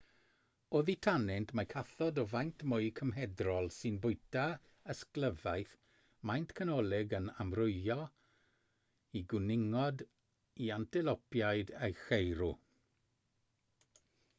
oddi 0.77 0.93
tanynt 1.07 1.51
mae 1.57 1.67
cathod 1.73 2.21
o 2.21 2.23
faint 2.31 2.63
mwy 2.71 2.87
cymhedrol 2.99 3.69
sy'n 3.75 3.99
bwyta 4.05 4.45
ysglyfaeth 4.95 5.75
maint 6.31 6.55
canolig 6.61 7.15
yn 7.19 7.29
amrywio 7.45 7.99
o 8.01 9.23
gwningod 9.35 10.05
i 10.69 10.73
antelopiaid 10.79 11.75
a 11.89 11.95
cheirw 12.03 12.53